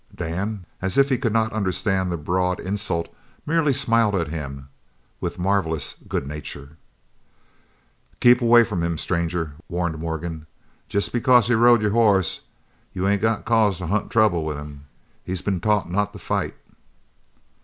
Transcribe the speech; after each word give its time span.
Dan, 0.15 0.65
as 0.81 0.97
if 0.97 1.09
he 1.09 1.17
could 1.19 1.31
not 1.31 1.53
understand 1.53 2.11
the 2.11 2.17
broad 2.17 2.59
insult, 2.59 3.07
merely 3.45 3.71
smiled 3.71 4.15
at 4.15 4.29
him 4.29 4.67
with 5.19 5.37
marvellous 5.37 5.93
good 6.07 6.25
nature. 6.25 6.75
"Keep 8.19 8.41
away 8.41 8.63
from 8.63 8.81
him, 8.81 8.97
stranger," 8.97 9.53
warned 9.69 9.99
Morgan. 9.99 10.47
"Jest 10.89 11.13
because 11.13 11.49
he 11.49 11.53
rode 11.53 11.83
your 11.83 11.91
hoss 11.93 12.41
you 12.93 13.07
ain't 13.07 13.21
got 13.21 13.41
a 13.41 13.43
cause 13.43 13.77
to 13.77 13.85
hunt 13.85 14.09
trouble 14.09 14.43
with 14.43 14.57
him. 14.57 14.85
He's 15.23 15.43
been 15.43 15.59
taught 15.59 15.87
not 15.87 16.13
to 16.13 16.17
fight." 16.17 16.55